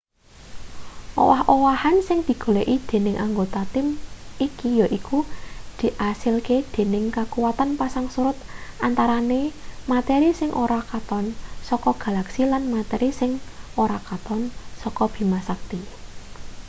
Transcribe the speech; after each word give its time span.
owah-owahan 1.23 1.97
sing 2.07 2.19
digoleki 2.27 2.75
dening 2.89 3.17
anggota 3.25 3.61
tim 3.73 3.87
iki 4.47 4.69
yaiku 4.81 5.19
diasilke 5.79 6.57
dening 6.73 7.05
kakuwatan 7.17 7.69
pasang 7.79 8.05
surut 8.13 8.37
antarane 8.87 9.41
materi 9.91 10.29
sing 10.39 10.49
ora 10.63 10.79
katon 10.91 11.25
saka 11.67 11.91
galaksi 12.03 12.41
lan 12.51 12.63
materi 12.75 13.09
sing 13.19 13.31
ora 13.83 13.99
katon 14.09 14.41
saka 14.81 15.05
bima 15.13 15.39
sakti 15.47 15.79